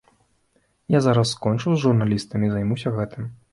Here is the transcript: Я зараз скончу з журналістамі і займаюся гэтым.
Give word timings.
Я 0.97 1.01
зараз 1.07 1.29
скончу 1.31 1.75
з 1.75 1.79
журналістамі 1.85 2.45
і 2.51 2.57
займаюся 2.57 2.97
гэтым. 2.99 3.33